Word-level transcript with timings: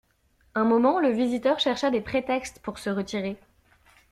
Un 0.55 0.63
moment, 0.63 0.99
le 0.99 1.09
visiteur 1.09 1.59
chercha 1.59 1.91
des 1.91 2.01
prétextes 2.01 2.57
pour 2.59 2.79
se 2.79 2.89
retirer. 2.89 3.37